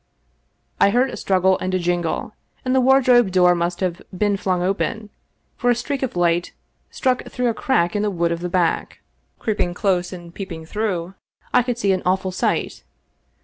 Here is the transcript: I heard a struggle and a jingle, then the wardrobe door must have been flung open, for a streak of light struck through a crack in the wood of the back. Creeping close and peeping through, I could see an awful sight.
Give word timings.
I 0.79 0.89
heard 0.89 1.11
a 1.11 1.15
struggle 1.15 1.59
and 1.59 1.75
a 1.75 1.77
jingle, 1.77 2.33
then 2.63 2.73
the 2.73 2.81
wardrobe 2.81 3.31
door 3.31 3.53
must 3.53 3.81
have 3.81 4.01
been 4.11 4.35
flung 4.35 4.63
open, 4.63 5.11
for 5.57 5.69
a 5.69 5.75
streak 5.75 6.01
of 6.01 6.15
light 6.15 6.53
struck 6.89 7.23
through 7.25 7.49
a 7.49 7.53
crack 7.53 7.95
in 7.95 8.01
the 8.01 8.09
wood 8.09 8.31
of 8.31 8.39
the 8.39 8.49
back. 8.49 9.01
Creeping 9.37 9.75
close 9.75 10.11
and 10.11 10.33
peeping 10.33 10.65
through, 10.65 11.13
I 11.53 11.61
could 11.61 11.77
see 11.77 11.91
an 11.91 12.01
awful 12.03 12.31
sight. 12.31 12.83